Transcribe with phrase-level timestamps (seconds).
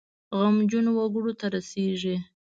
[0.37, 2.15] غمجنو وګړو ته رسیږي.